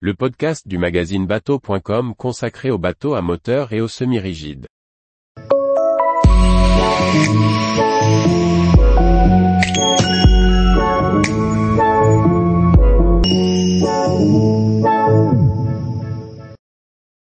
le 0.00 0.12
podcast 0.12 0.68
du 0.68 0.76
magazine 0.76 1.26
bateau.com 1.26 2.14
consacré 2.14 2.70
aux 2.70 2.76
bateaux 2.76 3.14
à 3.14 3.22
moteur 3.22 3.72
et 3.72 3.80
aux 3.80 3.88
semi-rigides. 3.88 4.66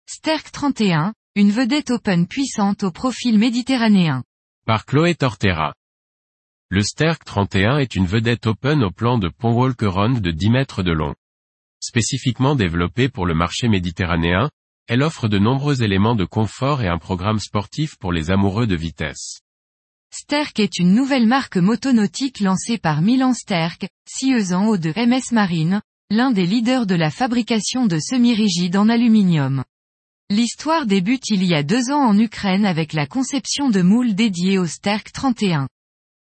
Sterk 0.07 0.51
31, 0.51 1.13
une 1.35 1.51
vedette 1.51 1.91
open 1.91 2.27
puissante 2.27 2.85
au 2.85 2.91
profil 2.91 3.39
méditerranéen. 3.39 4.23
Par 4.65 4.87
Chloé 4.87 5.15
Tortera. 5.15 5.75
Le 6.71 6.81
Sterk 6.81 7.23
31 7.27 7.77
est 7.77 7.97
une 7.97 8.07
vedette 8.07 8.47
open 8.47 8.83
au 8.83 8.91
plan 8.91 9.19
de 9.19 9.29
pont 9.29 9.53
Walkeron 9.53 10.13
de 10.13 10.31
10 10.31 10.49
mètres 10.49 10.83
de 10.83 10.93
long. 10.93 11.15
Spécifiquement 11.83 12.55
développée 12.55 13.09
pour 13.09 13.27
le 13.27 13.35
marché 13.35 13.67
méditerranéen, 13.67 14.49
elle 14.87 15.03
offre 15.03 15.27
de 15.27 15.41
nombreux 15.41 15.83
éléments 15.83 16.15
de 16.15 16.25
confort 16.25 16.81
et 16.81 16.87
un 16.87 16.99
programme 16.99 17.41
sportif 17.41 17.97
pour 17.99 18.13
les 18.13 18.31
amoureux 18.31 18.69
de 18.69 18.77
vitesse. 18.77 19.41
Sterk 20.15 20.61
est 20.61 20.79
une 20.79 20.95
nouvelle 20.95 21.27
marque 21.27 21.57
motonautique 21.57 22.39
lancée 22.39 22.79
par 22.79 23.03
Milan 23.03 23.35
Sterk, 23.35 23.89
en 24.53 24.67
haut 24.67 24.77
de 24.77 24.93
MS 24.97 25.33
Marine, 25.33 25.83
l'un 26.09 26.31
des 26.31 26.47
leaders 26.47 26.87
de 26.87 26.95
la 26.95 27.11
fabrication 27.11 27.87
de 27.87 27.99
semi-rigides 27.99 28.77
en 28.77 28.89
aluminium. 28.89 29.65
L'histoire 30.31 30.87
débute 30.87 31.31
il 31.31 31.43
y 31.43 31.53
a 31.53 31.65
deux 31.65 31.91
ans 31.91 32.07
en 32.07 32.17
Ukraine 32.17 32.65
avec 32.65 32.93
la 32.93 33.09
conception 33.09 33.71
de 33.71 33.83
moules 33.83 34.15
dédiés 34.15 34.59
au 34.59 34.67
Sterk 34.67 35.11
31. 35.11 35.69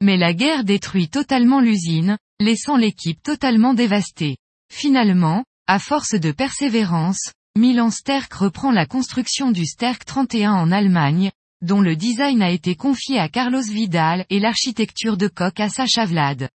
Mais 0.04 0.16
la 0.16 0.36
guerre 0.36 0.64
détruit 0.64 1.10
totalement 1.10 1.60
l'usine, 1.60 2.20
laissant 2.40 2.78
l'équipe 2.78 3.24
totalement 3.24 3.74
dévastée. 3.74 4.38
Finalement, 4.72 5.44
à 5.68 5.78
force 5.78 6.16
de 6.16 6.32
persévérance, 6.32 7.34
Milan 7.58 7.92
Sterk 7.92 8.34
reprend 8.34 8.72
la 8.72 8.86
construction 8.86 9.52
du 9.52 9.66
Sterk 9.66 10.06
31 10.06 10.54
en 10.54 10.72
Allemagne, 10.72 11.32
dont 11.62 11.82
le 11.82 11.96
design 11.96 12.42
a 12.42 12.52
été 12.52 12.76
confié 12.76 13.20
à 13.20 13.28
Carlos 13.28 13.62
Vidal 13.62 14.26
et 14.30 14.40
l'architecture 14.40 15.18
de 15.18 15.28
coque 15.28 15.60
à 15.60 15.70
Sacha 15.70 16.06
Vlad. 16.06 16.50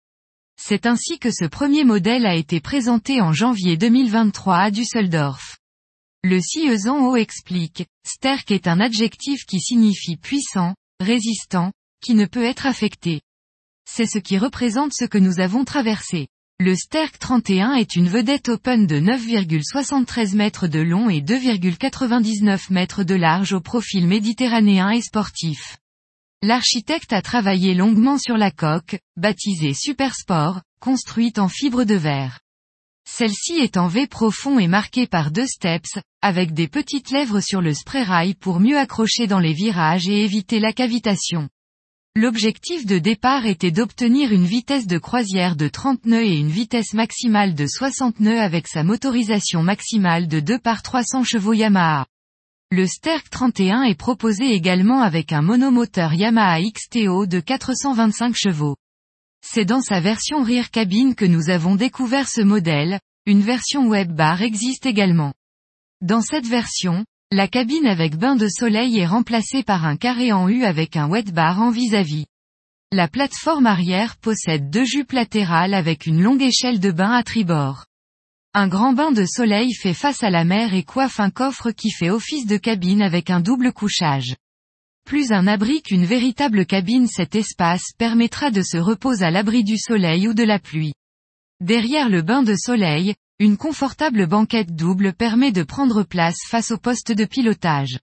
C'est 0.55 0.85
ainsi 0.85 1.19
que 1.19 1.31
ce 1.31 1.45
premier 1.45 1.83
modèle 1.83 2.25
a 2.25 2.35
été 2.35 2.61
présenté 2.61 3.19
en 3.19 3.33
janvier 3.33 3.75
2023 3.75 4.57
à 4.57 4.71
Düsseldorf. 4.71 5.57
Le 6.23 6.39
en 6.89 7.05
haut 7.05 7.17
explique, 7.17 7.85
Sterk 8.07 8.49
est 8.51 8.67
un 8.67 8.79
adjectif 8.79 9.45
qui 9.45 9.59
signifie 9.59 10.15
puissant, 10.15 10.73
résistant, 11.01 11.73
qui 12.01 12.13
ne 12.13 12.25
peut 12.25 12.45
être 12.45 12.65
affecté. 12.65 13.19
C'est 13.85 14.05
ce 14.05 14.19
qui 14.19 14.37
représente 14.37 14.93
ce 14.93 15.03
que 15.03 15.17
nous 15.17 15.41
avons 15.41 15.65
traversé. 15.65 16.27
Le 16.65 16.77
Sterk 16.77 17.19
31 17.19 17.73
est 17.73 17.97
une 17.97 18.07
vedette 18.07 18.47
open 18.47 18.87
de 18.87 18.97
9,73 18.97 20.33
mètres 20.33 20.67
de 20.67 20.79
long 20.79 21.09
et 21.09 21.19
2,99 21.19 22.71
mètres 22.71 23.03
de 23.03 23.15
large 23.15 23.51
au 23.51 23.59
profil 23.59 24.07
méditerranéen 24.07 24.89
et 24.91 25.01
sportif. 25.01 25.75
L'architecte 26.41 27.11
a 27.11 27.21
travaillé 27.21 27.73
longuement 27.73 28.17
sur 28.17 28.37
la 28.37 28.49
coque, 28.49 28.97
baptisée 29.17 29.73
Supersport, 29.73 30.61
construite 30.79 31.37
en 31.37 31.49
fibre 31.49 31.83
de 31.83 31.95
verre. 31.95 32.39
Celle-ci 33.05 33.55
est 33.55 33.75
en 33.75 33.89
V 33.89 34.07
profond 34.07 34.57
et 34.57 34.69
marquée 34.69 35.05
par 35.05 35.31
deux 35.31 35.47
steps, 35.47 35.99
avec 36.21 36.53
des 36.53 36.69
petites 36.69 37.11
lèvres 37.11 37.41
sur 37.41 37.59
le 37.59 37.73
spray 37.73 38.03
rail 38.03 38.35
pour 38.35 38.61
mieux 38.61 38.77
accrocher 38.77 39.27
dans 39.27 39.39
les 39.39 39.51
virages 39.51 40.07
et 40.07 40.23
éviter 40.23 40.61
la 40.61 40.71
cavitation. 40.71 41.49
L'objectif 42.15 42.85
de 42.85 42.99
départ 42.99 43.47
était 43.47 43.71
d'obtenir 43.71 44.31
une 44.31 44.45
vitesse 44.45 44.85
de 44.85 44.99
croisière 44.99 45.55
de 45.55 45.67
30 45.67 46.05
nœuds 46.05 46.23
et 46.23 46.37
une 46.37 46.51
vitesse 46.51 46.93
maximale 46.93 47.55
de 47.55 47.65
60 47.65 48.19
nœuds 48.19 48.39
avec 48.39 48.67
sa 48.67 48.83
motorisation 48.83 49.63
maximale 49.63 50.27
de 50.27 50.39
2 50.39 50.59
par 50.59 50.83
300 50.83 51.23
chevaux 51.23 51.53
Yamaha. 51.53 52.05
Le 52.69 52.85
Sterk 52.85 53.31
31 53.31 53.81
est 53.81 53.97
proposé 53.97 54.53
également 54.53 55.01
avec 55.01 55.33
un 55.33 55.41
monomoteur 55.41 56.13
Yamaha 56.13 56.61
XTO 56.61 57.25
de 57.25 57.39
425 57.39 58.35
chevaux. 58.35 58.75
C'est 59.43 59.65
dans 59.65 59.81
sa 59.81 59.99
version 59.99 60.43
rear 60.43 60.69
cabine 60.69 61.15
que 61.15 61.25
nous 61.25 61.49
avons 61.49 61.75
découvert 61.75 62.29
ce 62.29 62.41
modèle, 62.41 62.99
une 63.25 63.41
version 63.41 63.87
web 63.87 64.11
bar 64.11 64.43
existe 64.43 64.85
également. 64.85 65.33
Dans 66.01 66.21
cette 66.21 66.45
version, 66.45 67.05
la 67.33 67.47
cabine 67.47 67.87
avec 67.87 68.15
bain 68.15 68.35
de 68.35 68.47
soleil 68.47 68.99
est 68.99 69.07
remplacée 69.07 69.63
par 69.63 69.85
un 69.85 69.97
carré 69.97 70.31
en 70.31 70.47
U 70.47 70.65
avec 70.65 70.95
un 70.95 71.07
wet 71.07 71.23
bar 71.23 71.59
en 71.59 71.71
vis-à-vis. 71.71 72.27
La 72.91 73.07
plateforme 73.07 73.65
arrière 73.65 74.17
possède 74.17 74.69
deux 74.69 74.85
jupes 74.85 75.13
latérales 75.13 75.73
avec 75.73 76.05
une 76.05 76.21
longue 76.21 76.43
échelle 76.43 76.79
de 76.79 76.91
bain 76.91 77.09
à 77.09 77.23
tribord. 77.23 77.85
Un 78.53 78.67
grand 78.67 78.93
bain 78.93 79.11
de 79.11 79.25
soleil 79.25 79.73
fait 79.73 79.95
face 79.95 80.21
à 80.21 80.29
la 80.29 80.43
mer 80.43 80.75
et 80.75 80.83
coiffe 80.83 81.19
un 81.19 81.31
coffre 81.31 81.71
qui 81.71 81.89
fait 81.89 82.11
office 82.11 82.45
de 82.45 82.57
cabine 82.57 83.01
avec 83.01 83.31
un 83.31 83.39
double 83.39 83.73
couchage. 83.73 84.35
Plus 85.03 85.31
un 85.31 85.47
abri 85.47 85.81
qu'une 85.81 86.05
véritable 86.05 86.67
cabine 86.67 87.07
cet 87.07 87.33
espace 87.33 87.93
permettra 87.97 88.51
de 88.51 88.61
se 88.61 88.77
reposer 88.77 89.25
à 89.25 89.31
l'abri 89.31 89.63
du 89.63 89.79
soleil 89.79 90.27
ou 90.27 90.35
de 90.35 90.43
la 90.43 90.59
pluie. 90.59 90.93
Derrière 91.61 92.09
le 92.09 92.21
bain 92.21 92.43
de 92.43 92.53
soleil, 92.55 93.15
une 93.43 93.57
confortable 93.57 94.25
banquette 94.25 94.73
double 94.73 95.11
permet 95.11 95.51
de 95.51 95.63
prendre 95.63 96.03
place 96.03 96.37
face 96.47 96.71
au 96.71 96.77
poste 96.77 97.11
de 97.11 97.25
pilotage. 97.25 97.99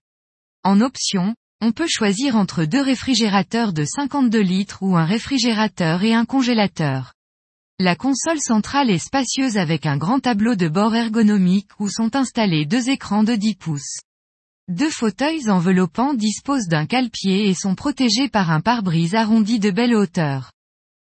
En 0.63 0.81
option, 0.81 1.33
on 1.61 1.71
peut 1.71 1.87
choisir 1.89 2.35
entre 2.35 2.63
deux 2.63 2.83
réfrigérateurs 2.83 3.73
de 3.73 3.83
52 3.83 4.39
litres 4.39 4.77
ou 4.83 4.95
un 4.97 5.03
réfrigérateur 5.03 6.03
et 6.03 6.13
un 6.13 6.25
congélateur. 6.25 7.15
La 7.79 7.95
console 7.95 8.39
centrale 8.39 8.91
est 8.91 8.99
spacieuse 8.99 9.57
avec 9.57 9.87
un 9.87 9.97
grand 9.97 10.19
tableau 10.19 10.53
de 10.53 10.67
bord 10.67 10.93
ergonomique 10.93 11.71
où 11.79 11.89
sont 11.89 12.15
installés 12.15 12.67
deux 12.67 12.91
écrans 12.91 13.23
de 13.23 13.33
10 13.33 13.55
pouces. 13.55 13.99
Deux 14.67 14.91
fauteuils 14.91 15.49
enveloppants 15.49 16.13
disposent 16.13 16.67
d'un 16.67 16.85
cale-pied 16.85 17.49
et 17.49 17.55
sont 17.55 17.73
protégés 17.73 18.29
par 18.29 18.51
un 18.51 18.61
pare-brise 18.61 19.15
arrondi 19.15 19.57
de 19.57 19.71
belle 19.71 19.95
hauteur. 19.95 20.51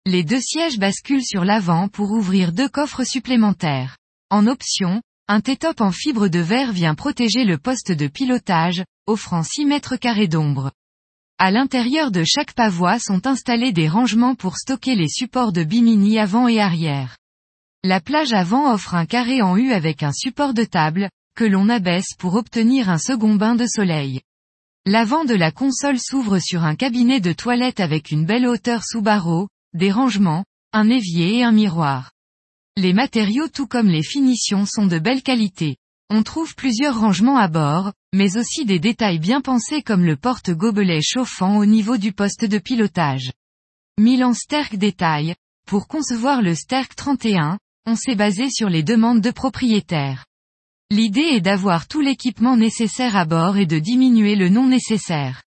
Les 0.05 0.23
deux 0.23 0.39
sièges 0.39 0.77
basculent 0.77 1.25
sur 1.25 1.45
l'avant 1.45 1.87
pour 1.87 2.11
ouvrir 2.11 2.51
deux 2.51 2.69
coffres 2.69 3.03
supplémentaires. 3.03 3.98
En 4.31 4.45
option, 4.45 5.01
un 5.27 5.41
T-top 5.41 5.81
en 5.81 5.91
fibre 5.91 6.27
de 6.27 6.37
verre 6.37 6.71
vient 6.71 6.93
protéger 6.93 7.45
le 7.45 7.57
poste 7.57 7.91
de 7.91 8.07
pilotage, 8.07 8.83
offrant 9.07 9.41
6 9.41 9.65
mètres 9.65 9.95
carrés 9.95 10.27
d'ombre. 10.27 10.71
À 11.39 11.49
l'intérieur 11.49 12.11
de 12.11 12.23
chaque 12.23 12.53
pavois 12.53 12.99
sont 12.99 13.25
installés 13.25 13.71
des 13.71 13.89
rangements 13.89 14.35
pour 14.35 14.57
stocker 14.57 14.93
les 14.93 15.07
supports 15.07 15.51
de 15.51 15.63
bimini 15.63 16.19
avant 16.19 16.47
et 16.47 16.59
arrière. 16.59 17.17
La 17.83 18.01
plage 18.01 18.33
avant 18.33 18.71
offre 18.71 18.93
un 18.93 19.07
carré 19.07 19.41
en 19.41 19.57
U 19.57 19.71
avec 19.71 20.03
un 20.03 20.11
support 20.11 20.53
de 20.53 20.63
table, 20.63 21.09
que 21.35 21.45
l'on 21.45 21.67
abaisse 21.67 22.13
pour 22.15 22.35
obtenir 22.35 22.87
un 22.89 22.99
second 22.99 23.33
bain 23.33 23.55
de 23.55 23.65
soleil. 23.65 24.21
L'avant 24.85 25.25
de 25.25 25.33
la 25.33 25.51
console 25.51 25.97
s'ouvre 25.97 26.37
sur 26.37 26.63
un 26.65 26.75
cabinet 26.75 27.19
de 27.19 27.33
toilette 27.33 27.79
avec 27.79 28.11
une 28.11 28.25
belle 28.25 28.45
hauteur 28.45 28.83
sous 28.83 29.01
barreaux, 29.01 29.47
des 29.73 29.91
rangements, 29.91 30.45
un 30.71 30.87
évier 30.89 31.37
et 31.37 31.43
un 31.43 31.51
miroir. 31.51 32.11
Les 32.79 32.93
matériaux 32.93 33.49
tout 33.49 33.67
comme 33.67 33.89
les 33.89 34.03
finitions 34.03 34.65
sont 34.65 34.87
de 34.87 34.99
belle 34.99 35.21
qualité. 35.21 35.75
On 36.09 36.23
trouve 36.23 36.55
plusieurs 36.55 36.97
rangements 36.97 37.37
à 37.37 37.49
bord, 37.49 37.91
mais 38.13 38.37
aussi 38.37 38.63
des 38.63 38.79
détails 38.79 39.19
bien 39.19 39.41
pensés 39.41 39.81
comme 39.81 40.05
le 40.05 40.15
porte-gobelet 40.15 41.01
chauffant 41.01 41.57
au 41.57 41.65
niveau 41.65 41.97
du 41.97 42.13
poste 42.13 42.45
de 42.45 42.57
pilotage. 42.57 43.33
Milan 43.99 44.33
Sterk 44.33 44.77
détail. 44.77 45.35
Pour 45.67 45.89
concevoir 45.89 46.41
le 46.41 46.55
Sterk 46.55 46.95
31, 46.95 47.59
on 47.85 47.97
s'est 47.97 48.15
basé 48.15 48.49
sur 48.49 48.69
les 48.69 48.81
demandes 48.81 49.19
de 49.19 49.31
propriétaires. 49.31 50.25
L'idée 50.89 51.19
est 51.33 51.41
d'avoir 51.41 51.85
tout 51.85 51.99
l'équipement 51.99 52.55
nécessaire 52.55 53.17
à 53.17 53.25
bord 53.25 53.57
et 53.57 53.65
de 53.65 53.79
diminuer 53.79 54.37
le 54.37 54.47
non 54.47 54.67
nécessaire. 54.67 55.43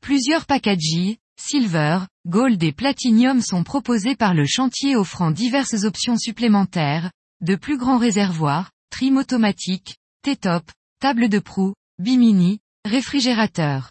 Plusieurs 0.00 0.46
packages, 0.46 1.16
Silver, 1.36 2.00
Gold 2.30 2.62
et 2.62 2.70
Platinum 2.70 3.40
sont 3.40 3.64
proposés 3.64 4.14
par 4.14 4.34
le 4.34 4.46
chantier 4.46 4.94
offrant 4.94 5.32
diverses 5.32 5.82
options 5.82 6.16
supplémentaires, 6.16 7.10
de 7.40 7.56
plus 7.56 7.76
grands 7.76 7.98
réservoirs, 7.98 8.70
trim 8.88 9.16
automatique, 9.16 9.96
T-top, 10.22 10.62
table 11.00 11.28
de 11.28 11.40
proue, 11.40 11.74
bimini, 11.98 12.60
réfrigérateur. 12.84 13.90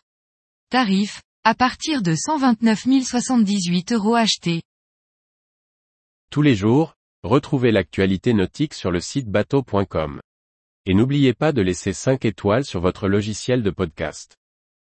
Tarif, 0.70 1.22
à 1.44 1.54
partir 1.54 2.02
de 2.02 2.16
129 2.16 2.86
078 3.04 3.92
euros 3.92 4.16
achetés. 4.16 4.62
Tous 6.32 6.42
les 6.42 6.56
jours, 6.56 6.96
retrouvez 7.24 7.74
l'actualité 7.74 8.32
nautique 8.32 8.74
sur 8.74 8.90
le 8.90 9.02
site 9.02 9.28
bateau.com. 9.28 10.22
Et 10.86 10.94
n'oubliez 10.94 11.34
pas 11.34 11.52
de 11.52 11.62
laisser 11.62 11.92
5 11.92 12.24
étoiles 12.24 12.64
sur 12.64 12.80
votre 12.80 13.10
logiciel 13.10 13.64
de 13.64 13.70
podcast. 13.70 14.38